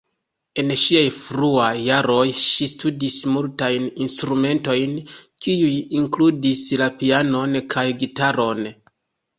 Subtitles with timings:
[0.61, 4.97] En ŝiaj fruaj jaroj ŝi studis multajn instrumentojn,
[5.45, 8.69] kiuj inkludis la pianon kaj gitaron.